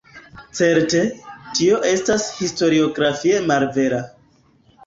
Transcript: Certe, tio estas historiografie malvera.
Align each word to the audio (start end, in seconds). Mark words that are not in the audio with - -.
Certe, 0.59 1.01
tio 1.59 1.77
estas 1.91 2.27
historiografie 2.39 3.43
malvera. 3.53 4.01